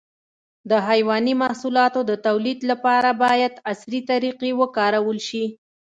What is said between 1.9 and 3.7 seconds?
د تولید لپاره باید